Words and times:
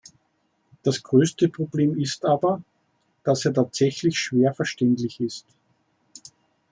Das 0.81 1.03
größte 1.03 1.47
Problem 1.47 1.95
ist 1.99 2.25
aber, 2.25 2.63
dass 3.23 3.45
er 3.45 3.53
tatsächlich 3.53 4.17
schwer 4.17 4.51
verständlich 4.51 5.19
ist. 5.19 5.45